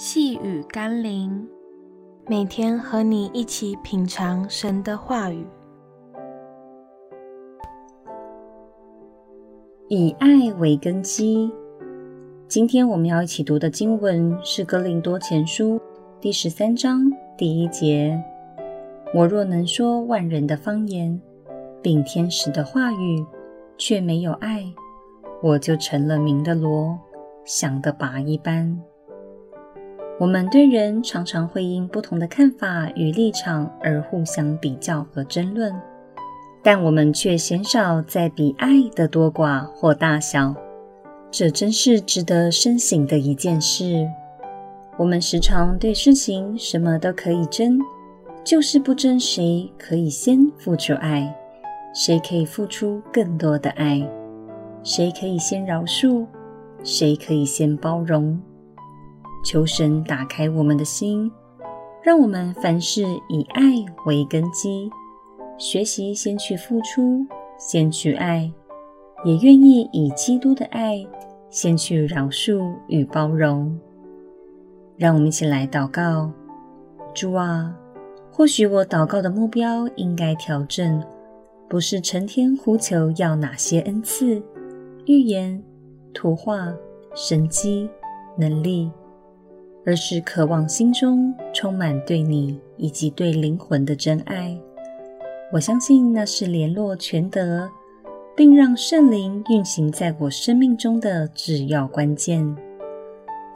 [0.00, 1.44] 细雨甘霖，
[2.28, 5.44] 每天和你一起品尝神的话语，
[9.88, 11.50] 以爱为根基。
[12.46, 15.74] 今天我们要一起读的经文是《哥林多前书》
[16.20, 18.22] 第十三章第一节
[19.12, 21.20] ：“我若能说万人的方言，
[21.82, 23.26] 并天使的话语，
[23.76, 24.64] 却没有爱，
[25.42, 26.96] 我就成了鸣的锣，
[27.44, 28.80] 响的拔一般。”
[30.20, 35.72] 我们对人常常会因不同的看法与立场而互相比较和争论，
[36.60, 40.52] 但我们却鲜少在比爱的多寡或大小。
[41.30, 44.08] 这真是值得深省的一件事。
[44.96, 47.78] 我们时常对事情什么都可以争，
[48.42, 51.32] 就是不争谁可以先付出爱，
[51.94, 54.04] 谁可以付出更多的爱，
[54.82, 56.26] 谁可以先饶恕，
[56.82, 58.36] 谁可以先包容。
[59.44, 61.30] 求神打开我们的心，
[62.02, 63.62] 让我们凡事以爱
[64.06, 64.90] 为根基，
[65.56, 67.26] 学习先去付出，
[67.58, 68.52] 先去爱，
[69.24, 71.06] 也愿意以基督的爱
[71.50, 73.78] 先去饶恕与包容。
[74.96, 76.30] 让我们一起来祷告：
[77.14, 77.74] 主啊，
[78.30, 81.02] 或许我祷告的目标应该调整，
[81.68, 84.42] 不是成天呼求要哪些恩赐、
[85.06, 85.62] 预言、
[86.12, 86.74] 图画、
[87.14, 87.88] 神迹、
[88.36, 88.90] 能力。
[89.88, 94.54] 而是渴望心中充满对你以及对灵魂的真爱。
[95.50, 97.70] 我相信那是联络全德，
[98.36, 102.54] 并让圣灵运行在我生命中的至要关键。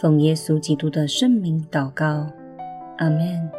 [0.00, 2.26] 奉耶稣基督的圣名祷告，
[2.96, 3.50] 阿们。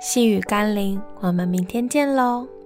[0.00, 2.57] 细雨甘霖，我们明天见喽。